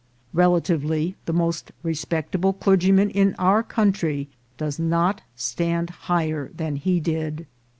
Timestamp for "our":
3.37-3.61